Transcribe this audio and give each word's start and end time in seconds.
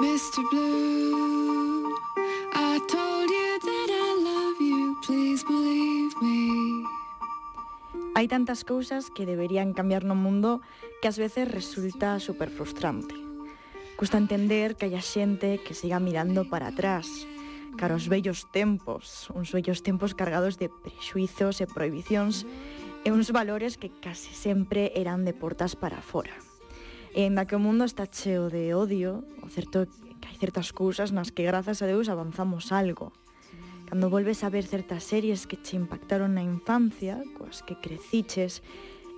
Mr. 0.00 0.40
Blue, 0.50 1.92
I 2.54 2.80
told 2.88 3.28
you 3.28 3.58
that 3.60 3.88
I 3.92 4.10
love 4.24 4.56
you, 4.58 4.96
please 5.04 5.44
believe 5.44 6.16
me. 6.24 6.88
Hai 8.16 8.24
tantas 8.24 8.64
cousas 8.64 9.12
que 9.12 9.28
deberían 9.28 9.76
cambiar 9.76 10.08
no 10.08 10.16
mundo 10.16 10.64
que 11.04 11.08
ás 11.12 11.20
veces 11.20 11.52
resulta 11.52 12.16
super 12.16 12.48
frustrante. 12.48 13.12
Custa 14.00 14.16
entender 14.16 14.80
que 14.80 14.88
haya 14.88 15.04
xente 15.04 15.60
que 15.60 15.76
siga 15.76 16.00
mirando 16.00 16.48
para 16.48 16.72
atrás, 16.72 17.04
cara 17.76 17.92
aos 17.92 18.08
vellos 18.08 18.48
tempos, 18.48 19.28
uns 19.36 19.52
vellos 19.52 19.84
tempos 19.84 20.16
cargados 20.16 20.56
de 20.56 20.72
prexuizos 20.72 21.60
e 21.60 21.68
prohibicións 21.68 22.48
e 23.04 23.12
uns 23.12 23.28
valores 23.36 23.76
que 23.76 23.92
case 24.00 24.32
sempre 24.32 24.96
eran 24.96 25.28
de 25.28 25.36
portas 25.36 25.76
para 25.76 26.00
fora. 26.00 26.32
E 27.10 27.26
ainda 27.26 27.46
que 27.46 27.58
o 27.58 27.62
mundo 27.62 27.82
está 27.82 28.06
cheo 28.06 28.46
de 28.50 28.70
odio, 28.70 29.26
o 29.42 29.50
certo 29.50 29.82
é 29.82 30.14
que 30.22 30.30
hai 30.30 30.38
certas 30.38 30.70
cousas 30.70 31.10
nas 31.10 31.34
que 31.34 31.42
grazas 31.42 31.82
a 31.82 31.90
Deus 31.90 32.06
avanzamos 32.06 32.70
algo. 32.70 33.10
Cando 33.90 34.06
volves 34.06 34.46
a 34.46 34.48
ver 34.54 34.62
certas 34.62 35.02
series 35.02 35.50
que 35.50 35.58
che 35.58 35.74
impactaron 35.74 36.38
na 36.38 36.46
infancia, 36.46 37.18
coas 37.34 37.66
que 37.66 37.74
creciches, 37.74 38.62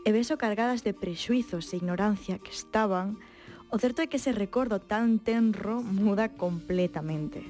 e 0.03 0.11
ves 0.11 0.33
o 0.33 0.41
cargadas 0.41 0.81
de 0.81 0.97
prexuizos 0.97 1.69
e 1.71 1.85
ignorancia 1.85 2.41
que 2.41 2.57
estaban, 2.57 3.21
o 3.69 3.77
certo 3.77 4.01
é 4.01 4.09
que 4.09 4.17
ese 4.17 4.33
recordo 4.33 4.81
tan 4.81 5.21
tenro 5.21 5.85
muda 5.85 6.33
completamente. 6.33 7.45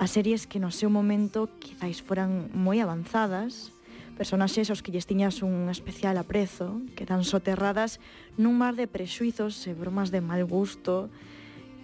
As 0.00 0.16
series 0.16 0.48
que 0.48 0.56
no 0.56 0.72
seu 0.72 0.88
momento 0.88 1.52
quizáis 1.60 2.00
foran 2.00 2.48
moi 2.56 2.80
avanzadas, 2.80 3.75
personaxes 4.16 4.72
aos 4.72 4.80
que 4.80 4.90
lles 4.90 5.04
tiñas 5.04 5.44
un 5.44 5.68
especial 5.68 6.16
aprezo, 6.16 6.80
que 6.96 7.04
eran 7.04 7.22
soterradas 7.22 8.00
nun 8.40 8.56
mar 8.56 8.74
de 8.74 8.88
prexuizos 8.88 9.60
e 9.68 9.76
bromas 9.76 10.08
de 10.08 10.24
mal 10.24 10.42
gusto, 10.48 11.12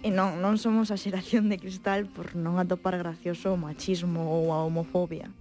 e 0.03 0.11
non, 0.11 0.41
non 0.43 0.59
somos 0.59 0.91
a 0.91 0.99
xeración 0.99 1.47
de 1.47 1.61
cristal 1.61 2.09
por 2.09 2.35
non 2.35 2.59
atopar 2.59 2.99
gracioso 2.99 3.53
o 3.53 3.61
machismo 3.61 4.27
ou 4.27 4.51
a 4.51 4.59
homofobia. 4.65 5.31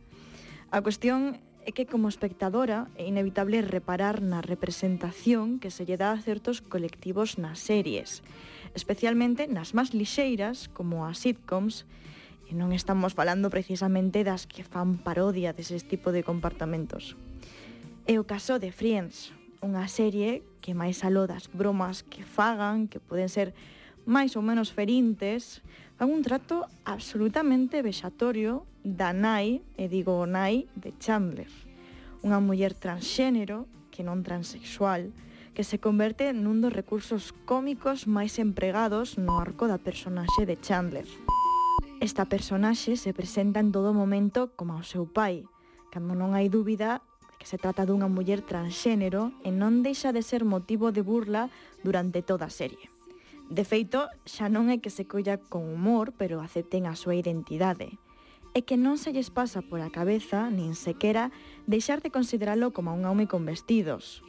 A 0.70 0.78
cuestión 0.84 1.42
é 1.64 1.70
que 1.70 1.86
como 1.86 2.06
espectadora 2.06 2.86
é 2.94 3.06
inevitable 3.06 3.62
reparar 3.62 4.22
na 4.22 4.38
representación 4.38 5.58
que 5.58 5.70
se 5.70 5.88
lle 5.88 5.98
dá 5.98 6.12
a 6.12 6.22
certos 6.22 6.62
colectivos 6.62 7.38
nas 7.38 7.58
series, 7.58 8.22
especialmente 8.76 9.48
nas 9.48 9.74
máis 9.74 9.94
lixeiras, 9.94 10.70
como 10.70 11.06
as 11.08 11.22
sitcoms, 11.22 11.88
E 12.52 12.54
non 12.54 12.76
estamos 12.76 13.16
falando 13.16 13.48
precisamente 13.48 14.28
das 14.28 14.44
que 14.44 14.60
fan 14.60 15.00
parodia 15.00 15.56
deses 15.56 15.88
tipo 15.88 16.12
de 16.12 16.20
comportamentos. 16.20 17.16
É 18.04 18.20
o 18.20 18.28
caso 18.28 18.60
de 18.60 18.68
Friends, 18.68 19.32
unha 19.64 19.88
serie 19.88 20.44
que 20.60 20.76
máis 20.76 21.00
aló 21.00 21.24
das 21.24 21.48
bromas 21.48 22.04
que 22.04 22.20
fagan, 22.20 22.92
que 22.92 23.00
poden 23.00 23.32
ser 23.32 23.56
máis 24.04 24.36
ou 24.36 24.44
menos 24.44 24.68
ferintes, 24.68 25.64
fan 25.96 26.12
un 26.12 26.20
trato 26.20 26.68
absolutamente 26.84 27.80
vexatorio 27.80 28.68
da 28.84 29.16
nai, 29.16 29.64
e 29.80 29.88
digo 29.88 30.28
nai, 30.28 30.68
de 30.76 30.92
Chandler. 31.00 31.48
Unha 32.20 32.36
muller 32.36 32.76
transxénero, 32.76 33.64
que 33.88 34.04
non 34.04 34.20
transexual, 34.20 35.08
que 35.56 35.64
se 35.64 35.80
converte 35.80 36.28
nun 36.36 36.60
dos 36.60 36.76
recursos 36.76 37.32
cómicos 37.48 38.04
máis 38.04 38.36
empregados 38.36 39.16
no 39.16 39.40
arco 39.40 39.64
da 39.64 39.80
personaxe 39.80 40.44
de 40.44 40.60
Chandler. 40.60 41.08
Esta 42.02 42.26
personaxe 42.26 42.98
se 42.98 43.14
presenta 43.14 43.62
en 43.62 43.70
todo 43.70 43.94
momento 43.94 44.50
como 44.58 44.74
ao 44.74 44.82
seu 44.82 45.06
pai, 45.06 45.46
cando 45.94 46.18
non 46.18 46.34
hai 46.34 46.50
dúbida 46.50 46.98
de 46.98 47.38
que 47.38 47.46
se 47.46 47.62
trata 47.62 47.86
dunha 47.86 48.10
muller 48.10 48.42
transxénero 48.42 49.30
e 49.46 49.54
non 49.54 49.86
deixa 49.86 50.10
de 50.10 50.26
ser 50.26 50.42
motivo 50.42 50.90
de 50.90 51.06
burla 51.06 51.46
durante 51.86 52.18
toda 52.26 52.50
a 52.50 52.54
serie. 52.54 52.90
De 53.46 53.62
feito, 53.62 54.10
xa 54.26 54.50
non 54.50 54.66
é 54.66 54.82
que 54.82 54.90
se 54.90 55.06
colla 55.06 55.38
con 55.38 55.62
humor, 55.62 56.10
pero 56.18 56.42
acepten 56.42 56.90
a 56.90 56.98
súa 56.98 57.14
identidade 57.14 58.02
é 58.52 58.60
que 58.60 58.76
non 58.76 59.00
se 59.00 59.16
lles 59.16 59.32
pasa 59.32 59.64
por 59.64 59.80
a 59.80 59.88
cabeza, 59.88 60.52
nin 60.52 60.76
sequera, 60.76 61.32
deixar 61.64 62.04
de 62.04 62.12
consideralo 62.12 62.76
como 62.76 62.92
un 62.92 63.08
home 63.08 63.24
con 63.24 63.48
vestidos. 63.48 64.20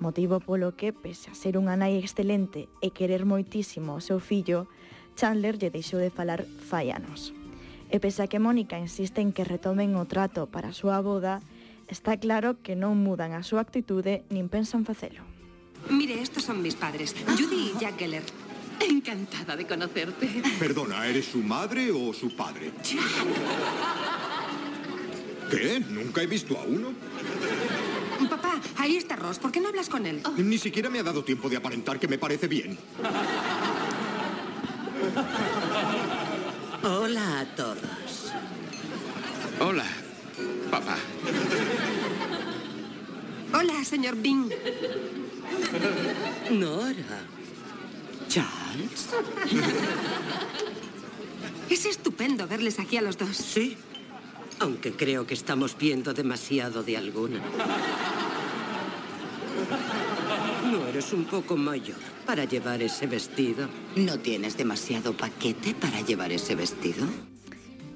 Motivo 0.00 0.40
polo 0.40 0.76
que, 0.76 0.92
pese 0.92 1.32
a 1.32 1.36
ser 1.36 1.56
unha 1.56 1.80
nai 1.80 1.96
excelente 1.96 2.68
e 2.84 2.92
querer 2.92 3.24
moitísimo 3.24 3.96
o 3.96 4.04
seu 4.04 4.20
fillo, 4.20 4.68
Chandler 5.20 5.60
lle 5.60 5.68
deixou 5.68 6.00
de 6.00 6.08
falar 6.08 6.48
fai 6.64 6.88
anos. 6.88 7.36
E 7.92 8.00
pese 8.00 8.24
a 8.24 8.30
que 8.32 8.40
Mónica 8.40 8.80
insiste 8.80 9.20
en 9.20 9.36
que 9.36 9.44
retomen 9.44 9.92
o 10.00 10.08
trato 10.08 10.48
para 10.48 10.72
a 10.72 10.76
súa 10.76 11.04
boda, 11.04 11.44
está 11.92 12.16
claro 12.16 12.56
que 12.64 12.72
non 12.72 12.96
mudan 12.96 13.36
a 13.36 13.44
súa 13.44 13.60
actitude 13.60 14.24
nin 14.32 14.48
pensan 14.48 14.88
facelo. 14.88 15.20
Mire, 15.92 16.16
estos 16.24 16.48
son 16.48 16.64
mis 16.64 16.72
padres, 16.72 17.12
Judy 17.36 17.76
y 17.76 17.76
Jack 17.76 18.00
Geller. 18.00 18.24
Encantada 18.80 19.60
de 19.60 19.68
conocerte. 19.68 20.24
Perdona, 20.56 21.04
¿eres 21.04 21.28
su 21.28 21.44
madre 21.44 21.92
o 21.92 22.16
su 22.16 22.32
padre? 22.32 22.72
¿Qué? 25.52 25.84
Nunca 25.84 26.22
he 26.24 26.26
visto 26.26 26.56
a 26.56 26.64
uno. 26.64 26.96
Papá, 28.28 28.60
ahí 28.76 28.96
está 28.96 29.16
Ross. 29.16 29.38
¿Por 29.38 29.52
qué 29.52 29.60
no 29.60 29.68
hablas 29.68 29.88
con 29.88 30.06
él? 30.06 30.22
Ni 30.36 30.56
siquiera 30.56 30.88
me 30.88 31.00
ha 31.00 31.02
dado 31.02 31.24
tiempo 31.24 31.48
de 31.50 31.56
aparentar 31.56 31.98
que 31.98 32.08
me 32.08 32.16
parece 32.16 32.48
bien. 32.48 32.78
Hola 36.82 37.40
a 37.40 37.44
todos. 37.56 38.32
Hola, 39.60 39.84
papá. 40.70 40.96
Hola, 43.52 43.84
señor 43.84 44.16
Bing. 44.16 44.50
Nora. 46.52 47.26
Charles. 48.28 49.08
Es 51.68 51.84
estupendo 51.86 52.46
verles 52.46 52.78
aquí 52.78 52.96
a 52.96 53.02
los 53.02 53.18
dos. 53.18 53.36
Sí. 53.36 53.76
Aunque 54.60 54.92
creo 54.92 55.26
que 55.26 55.34
estamos 55.34 55.76
viendo 55.76 56.14
demasiado 56.14 56.82
de 56.82 56.96
alguna. 56.96 57.40
No 60.80 60.88
eres 60.88 61.12
un 61.12 61.24
poco 61.24 61.58
mayor 61.58 61.98
para 62.24 62.46
llevar 62.46 62.80
ese 62.80 63.06
vestido. 63.06 63.68
¿No 63.96 64.18
tienes 64.18 64.56
demasiado 64.56 65.14
paquete 65.14 65.74
para 65.74 66.00
llevar 66.00 66.32
ese 66.32 66.54
vestido? 66.54 67.04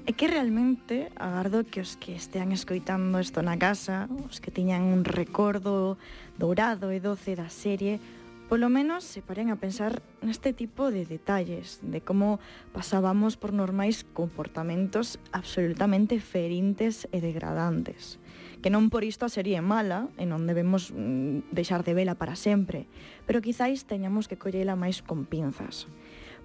É 0.05 0.13
que 0.13 0.29
realmente 0.29 1.09
agardo 1.17 1.65
que 1.65 1.81
os 1.81 1.97
que 1.97 2.13
estean 2.13 2.53
escoitando 2.53 3.17
isto 3.17 3.41
na 3.41 3.57
casa, 3.57 4.05
os 4.29 4.37
que 4.37 4.53
tiñan 4.53 4.85
un 4.85 5.01
recordo 5.01 5.97
dourado 6.37 6.93
e 6.93 7.01
doce 7.01 7.33
da 7.33 7.49
serie, 7.49 7.97
Polo 8.45 8.69
menos 8.69 9.01
se 9.01 9.25
paren 9.25 9.49
a 9.49 9.57
pensar 9.57 10.05
neste 10.21 10.53
tipo 10.53 10.93
de 10.93 11.09
detalles, 11.09 11.81
de 11.81 12.05
como 12.05 12.37
pasábamos 12.77 13.41
por 13.41 13.57
normais 13.57 14.05
comportamentos 14.05 15.17
absolutamente 15.33 16.21
ferintes 16.21 17.09
e 17.09 17.25
degradantes. 17.25 18.21
Que 18.61 18.69
non 18.69 18.93
por 18.93 19.01
isto 19.01 19.25
a 19.25 19.33
serie 19.33 19.57
é 19.57 19.65
mala 19.65 20.13
e 20.21 20.29
non 20.29 20.45
debemos 20.45 20.93
mm, 20.93 21.49
deixar 21.57 21.81
de 21.81 21.97
vela 21.97 22.21
para 22.21 22.37
sempre, 22.37 22.85
pero 23.25 23.41
quizáis 23.41 23.89
teñamos 23.89 24.29
que 24.29 24.37
collela 24.37 24.77
máis 24.77 25.01
con 25.01 25.25
pinzas. 25.25 25.89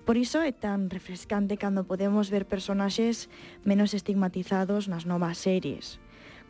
Por 0.08 0.16
iso 0.16 0.40
é 0.40 0.56
tan 0.56 0.88
refrescante 0.88 1.60
cando 1.60 1.84
podemos 1.84 2.32
ver 2.32 2.48
personaxes 2.48 3.28
menos 3.68 3.92
estigmatizados 3.92 4.88
nas 4.88 5.04
novas 5.04 5.36
series, 5.36 6.00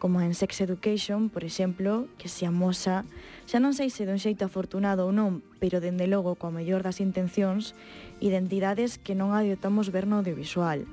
como 0.00 0.22
en 0.22 0.34
Sex 0.34 0.62
Education, 0.62 1.28
por 1.28 1.44
exemplo, 1.44 2.08
que 2.16 2.32
se 2.32 2.48
amosa, 2.48 3.04
xa 3.44 3.60
non 3.60 3.76
sei 3.76 3.92
se 3.92 4.08
dun 4.08 4.16
xeito 4.16 4.48
afortunado 4.48 5.04
ou 5.04 5.12
non, 5.12 5.44
pero 5.60 5.78
dende 5.78 6.08
logo 6.08 6.40
coa 6.40 6.48
mellor 6.48 6.80
das 6.80 7.04
intencións, 7.04 7.76
identidades 8.24 8.96
que 8.96 9.12
non 9.12 9.36
adiotamos 9.36 9.92
ver 9.92 10.08
no 10.08 10.24
audiovisual. 10.24 10.88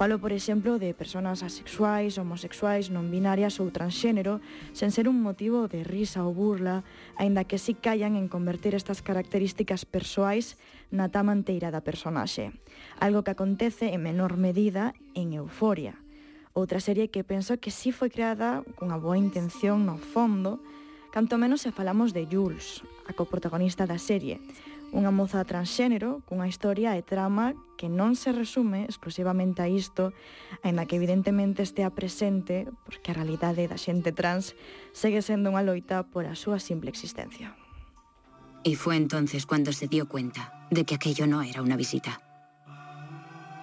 Falo, 0.00 0.16
por 0.18 0.32
exemplo, 0.32 0.80
de 0.80 0.96
persoas 0.96 1.44
asexuais, 1.44 2.16
homosexuais, 2.16 2.88
non 2.88 3.12
binarias 3.12 3.60
ou 3.60 3.68
transxénero, 3.68 4.40
sen 4.72 4.88
ser 4.88 5.04
un 5.04 5.20
motivo 5.20 5.68
de 5.68 5.84
risa 5.84 6.24
ou 6.24 6.32
burla, 6.32 6.80
aínda 7.20 7.44
que 7.44 7.60
si 7.60 7.76
callan 7.76 8.16
en 8.16 8.32
converter 8.32 8.72
estas 8.72 9.04
características 9.04 9.84
persoais 9.84 10.56
na 10.88 11.12
tamanteira 11.12 11.68
da 11.68 11.84
personaxe. 11.84 12.56
Algo 13.04 13.20
que 13.20 13.36
acontece 13.36 13.92
en 13.92 14.00
menor 14.00 14.40
medida 14.40 14.96
en 15.12 15.36
euforia 15.36 16.00
Outra 16.56 16.80
serie 16.80 17.12
que 17.12 17.20
penso 17.20 17.60
que 17.60 17.68
sí 17.68 17.92
foi 17.92 18.08
creada 18.08 18.64
cunha 18.80 18.96
boa 18.96 19.20
intención 19.20 19.84
no 19.84 20.00
fondo, 20.00 20.56
canto 21.12 21.36
menos 21.36 21.60
se 21.60 21.68
falamos 21.68 22.16
de 22.16 22.24
Jules, 22.24 22.80
a 23.04 23.12
coprotagonista 23.12 23.84
da 23.84 24.00
serie, 24.00 24.40
unha 24.88 25.12
moza 25.12 25.44
transxénero 25.44 26.24
cunha 26.24 26.48
historia 26.48 26.96
e 26.96 27.04
trama 27.04 27.52
que 27.76 27.92
non 27.92 28.16
se 28.16 28.32
resume 28.32 28.88
exclusivamente 28.88 29.60
a 29.60 29.68
isto, 29.68 30.16
aínda 30.64 30.88
que 30.88 30.96
evidentemente 30.96 31.60
estea 31.60 31.92
presente, 31.92 32.64
porque 32.88 33.12
a 33.12 33.18
realidade 33.20 33.68
da 33.68 33.76
xente 33.76 34.16
trans 34.16 34.56
segue 34.96 35.20
sendo 35.20 35.52
unha 35.52 35.60
loita 35.60 36.08
pola 36.08 36.32
súa 36.32 36.56
simple 36.56 36.88
existencia. 36.88 37.52
Y 38.64 38.80
fue 38.80 38.96
entonces 38.96 39.44
cuando 39.44 39.76
se 39.76 39.92
dio 39.92 40.08
cuenta 40.08 40.66
de 40.72 40.88
que 40.88 40.96
aquello 40.96 41.28
no 41.28 41.44
era 41.44 41.60
una 41.60 41.76
visita. 41.76 42.25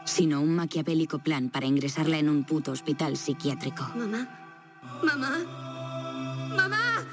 Sino 0.05 0.41
un 0.41 0.55
maquiavélico 0.55 1.19
plan 1.19 1.49
para 1.49 1.65
ingresarla 1.65 2.17
en 2.17 2.29
un 2.29 2.43
puto 2.43 2.71
hospital 2.71 3.17
psiquiátrico. 3.17 3.83
Mamá. 3.95 4.27
Mamá. 5.03 5.37
Mamá. 6.55 7.03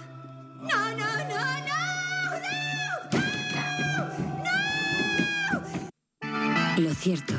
No, 0.60 0.90
no, 0.90 1.06
no, 1.28 1.40
no. 1.68 1.80
Lo 6.82 6.94
cierto 6.94 7.34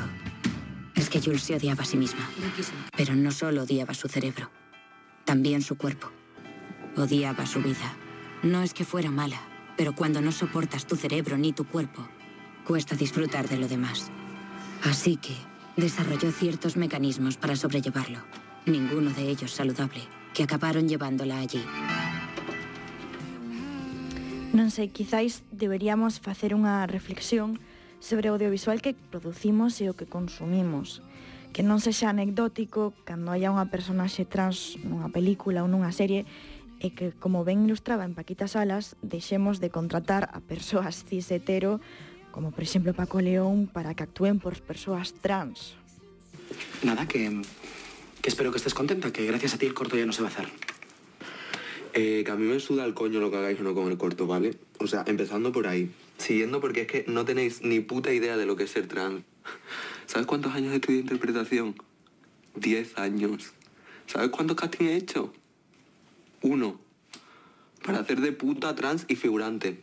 es 0.94 1.10
que 1.10 1.20
Jules 1.20 1.42
se 1.42 1.56
odiaba 1.56 1.82
a 1.82 1.86
sí 1.86 1.96
misma. 1.96 2.28
Pero 2.96 3.14
no 3.14 3.30
solo 3.30 3.62
odiaba 3.62 3.94
su 3.94 4.08
cerebro, 4.08 4.50
también 5.24 5.62
su 5.62 5.76
cuerpo. 5.76 6.10
Odiaba 6.96 7.46
su 7.46 7.60
vida. 7.60 7.96
No 8.42 8.62
es 8.62 8.74
que 8.74 8.84
fuera 8.84 9.10
mala, 9.10 9.40
pero 9.76 9.94
cuando 9.94 10.20
no 10.20 10.32
soportas 10.32 10.86
tu 10.86 10.96
cerebro 10.96 11.38
ni 11.38 11.52
tu 11.52 11.64
cuerpo, 11.64 12.06
cuesta 12.66 12.94
disfrutar 12.94 13.48
de 13.48 13.56
lo 13.56 13.68
demás. 13.68 14.12
Así 14.82 15.16
que 15.16 15.34
desarrolló 15.76 16.32
ciertos 16.32 16.76
mecanismos 16.76 17.36
para 17.36 17.54
sobrellevarlo, 17.54 18.18
ninguno 18.66 19.10
de 19.10 19.30
ellos 19.30 19.52
saludable, 19.52 20.02
que 20.34 20.42
acabaron 20.42 20.88
llevándola 20.88 21.38
allí. 21.38 21.62
Non 24.52 24.68
sei, 24.68 24.92
quizáis 24.92 25.46
deberíamos 25.48 26.20
facer 26.20 26.52
unha 26.52 26.84
reflexión 26.84 27.56
sobre 28.04 28.28
o 28.28 28.36
audiovisual 28.36 28.84
que 28.84 28.92
producimos 28.92 29.80
e 29.80 29.88
o 29.88 29.96
que 29.96 30.04
consumimos. 30.04 31.00
Que 31.56 31.64
non 31.64 31.80
sexa 31.80 32.12
anecdótico 32.12 32.92
cando 33.08 33.32
haya 33.32 33.48
unha 33.48 33.70
personaxe 33.72 34.28
trans 34.28 34.76
nunha 34.82 35.08
película 35.08 35.64
ou 35.64 35.70
nunha 35.72 35.94
serie 35.94 36.28
e 36.82 36.92
que, 36.92 37.14
como 37.16 37.46
ben 37.46 37.64
ilustraba 37.64 38.04
en 38.04 38.12
Paquita 38.12 38.44
Salas, 38.44 38.98
deixemos 39.00 39.56
de 39.62 39.70
contratar 39.72 40.28
a 40.34 40.42
persoas 40.44 41.06
cis 41.06 41.30
hetero 41.30 41.78
como 42.32 42.50
por 42.50 42.64
exemplo 42.64 42.92
Paco 42.94 43.20
León, 43.20 43.68
para 43.72 43.94
que 43.94 44.02
actúen 44.02 44.40
por 44.40 44.60
persoas 44.62 45.14
trans. 45.14 45.74
Nada, 46.82 47.06
que, 47.06 47.42
que 48.20 48.28
espero 48.28 48.50
que 48.50 48.56
estés 48.56 48.74
contenta, 48.74 49.12
que 49.12 49.24
gracias 49.26 49.54
a 49.54 49.58
ti 49.58 49.66
el 49.66 49.74
corto 49.74 49.96
ya 49.96 50.06
no 50.06 50.12
se 50.12 50.22
va 50.22 50.28
a 50.28 50.32
hacer. 50.32 50.48
Eh, 51.94 52.22
que 52.24 52.30
a 52.30 52.36
mí 52.36 52.46
me 52.46 52.58
suda 52.58 52.84
el 52.86 52.94
coño 52.94 53.20
lo 53.20 53.30
que 53.30 53.36
hagáis 53.36 53.60
o 53.60 53.62
no 53.62 53.74
con 53.74 53.90
el 53.90 53.98
corto, 53.98 54.26
¿vale? 54.26 54.56
O 54.78 54.86
sea, 54.86 55.04
empezando 55.06 55.52
por 55.52 55.66
ahí. 55.66 55.90
Siguiendo 56.16 56.60
porque 56.60 56.82
es 56.82 56.86
que 56.86 57.04
no 57.06 57.24
tenéis 57.24 57.62
ni 57.62 57.80
puta 57.80 58.12
idea 58.12 58.36
de 58.36 58.46
lo 58.46 58.56
que 58.56 58.64
es 58.64 58.70
ser 58.70 58.88
trans. 58.88 59.22
¿Sabes 60.06 60.26
cuántos 60.26 60.54
años 60.54 60.72
estudié 60.72 61.00
interpretación? 61.00 61.74
Diez 62.54 62.96
años. 62.96 63.52
¿Sabes 64.06 64.30
cuántos 64.30 64.56
casting 64.56 64.86
he 64.86 64.96
hecho? 64.96 65.32
Uno. 66.40 66.80
Para 67.84 68.00
hacer 68.00 68.20
de 68.20 68.32
puta 68.32 68.74
trans 68.74 69.04
y 69.08 69.16
figurante. 69.16 69.82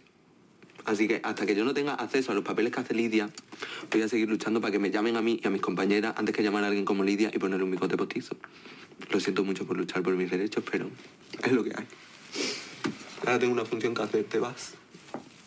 Así 0.90 1.08
que 1.08 1.22
hasta 1.24 1.46
que 1.46 1.54
yo 1.54 1.64
no 1.64 1.76
tenga 1.76 1.94
acceso 1.94 2.32
a 2.32 2.36
los 2.36 2.44
papeles 2.44 2.74
que 2.74 2.80
hace 2.80 2.96
Lidia, 2.96 3.30
voy 3.92 4.02
a 4.02 4.08
seguir 4.08 4.28
luchando 4.28 4.60
para 4.60 4.72
que 4.72 4.80
me 4.80 4.90
llamen 4.90 5.18
a 5.18 5.22
mí 5.22 5.40
y 5.40 5.46
a 5.46 5.52
mis 5.52 5.62
compañeras 5.62 6.16
antes 6.18 6.36
que 6.36 6.42
llamar 6.42 6.64
a 6.64 6.68
alguien 6.68 6.84
como 6.84 7.04
Lidia 7.04 7.30
y 7.32 7.38
ponerle 7.38 7.64
un 7.64 7.70
bigote 7.70 7.96
postizo. 7.96 8.36
Lo 9.12 9.20
siento 9.20 9.44
mucho 9.44 9.68
por 9.68 9.78
luchar 9.78 10.02
por 10.02 10.16
mis 10.16 10.32
derechos, 10.32 10.64
pero 10.70 10.90
es 11.44 11.52
lo 11.52 11.64
que 11.64 11.74
hay. 11.78 11.86
Ahora 13.20 13.38
tengo 13.38 13.54
una 13.54 13.66
función 13.66 13.94
que 13.94 14.02
hacer, 14.02 14.24
¿te 14.24 14.40
vas? 14.40 14.74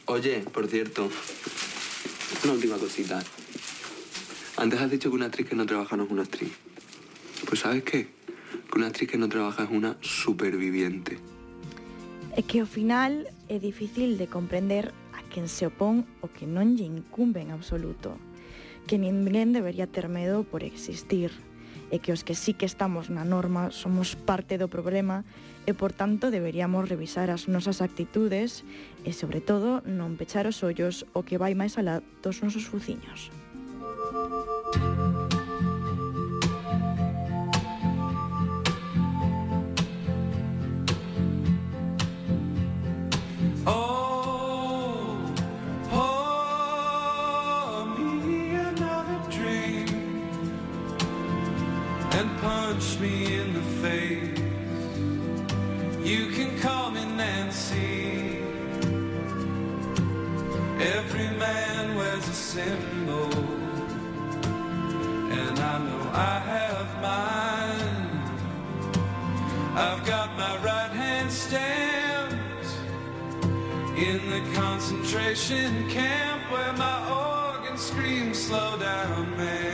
Oye, 0.05 0.45
por 0.53 0.69
cierto, 0.69 1.11
una 2.45 2.53
última 2.53 2.77
cosita. 2.77 3.21
Antes 4.59 4.81
has 4.81 4.93
dicho 4.93 5.11
que 5.11 5.17
una 5.17 5.27
actriz 5.27 5.49
que 5.49 5.57
no 5.57 5.67
trabaja 5.67 5.97
no 5.97 6.05
es 6.05 6.11
una 6.13 6.23
actriz. 6.23 6.53
Pues 7.49 7.59
¿sabes 7.59 7.83
qué? 7.83 8.07
Que 8.71 8.79
una 8.79 8.87
actriz 8.87 9.11
que 9.11 9.19
no 9.19 9.29
trabaja 9.29 9.65
es 9.65 9.71
una 9.73 9.97
superviviente. 10.03 11.19
É 12.35 12.41
que 12.41 12.61
ao 12.61 12.67
final 12.67 13.29
é 13.49 13.59
difícil 13.59 14.17
de 14.17 14.27
comprender 14.27 14.95
quen 15.33 15.49
se 15.49 15.65
opón 15.65 16.05
o 16.21 16.29
que 16.29 16.45
non 16.45 16.77
lle 16.77 16.85
incumbe 16.85 17.41
en 17.41 17.57
absoluto, 17.57 18.21
que 18.85 19.01
ninguén 19.01 19.57
debería 19.57 19.89
ter 19.89 20.13
medo 20.13 20.45
por 20.45 20.61
existir, 20.61 21.33
e 21.93 22.01
que 22.01 22.13
os 22.13 22.25
que 22.25 22.33
sí 22.33 22.57
que 22.57 22.65
estamos 22.65 23.13
na 23.13 23.25
norma 23.25 23.69
somos 23.69 24.17
parte 24.17 24.57
do 24.57 24.69
problema 24.69 25.29
e, 25.69 25.77
por 25.77 25.93
tanto, 25.93 26.33
deberíamos 26.33 26.89
revisar 26.89 27.29
as 27.29 27.53
nosas 27.53 27.85
actitudes 27.85 28.65
e, 29.05 29.13
sobre 29.13 29.45
todo, 29.45 29.85
non 29.85 30.17
pechar 30.17 30.49
os 30.49 30.65
ollos 30.65 31.05
o 31.13 31.21
que 31.21 31.37
vai 31.37 31.53
máis 31.53 31.77
alá 31.77 32.01
dos 32.25 32.41
nosos 32.41 32.65
fuciños. 32.65 33.29
And 52.15 52.29
punch 52.41 52.99
me 53.01 53.39
in 53.41 53.55
the 53.55 53.63
face. 53.83 54.39
You 56.05 56.27
can 56.29 56.59
call 56.61 56.91
me 56.91 57.05
Nancy. 57.05 58.39
Every 60.97 61.31
man 61.39 61.95
wears 61.97 62.29
a 62.29 62.35
symbol, 62.35 63.33
and 65.41 65.59
I 65.59 65.79
know 65.87 66.11
I 66.13 66.39
have 66.53 66.89
mine. 67.01 68.03
I've 69.75 70.05
got 70.05 70.37
my 70.37 70.57
right 70.59 70.91
hand 70.91 71.33
stamped 71.33 72.69
in 73.97 74.21
the 74.29 74.43
concentration 74.55 75.89
camp 75.89 76.43
where 76.51 76.73
my 76.75 76.99
organ 77.09 77.79
screams, 77.79 78.39
slow 78.39 78.77
down, 78.79 79.37
man. 79.39 79.72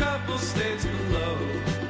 couple 0.00 0.38
states 0.38 0.86
below. 0.86 1.89